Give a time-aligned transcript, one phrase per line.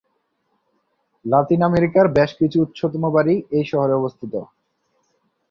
[1.25, 4.33] লাতিন আমেরিকার বেশ কিছু উচ্চতম বাড়ি এই শহরে অবস্থিত।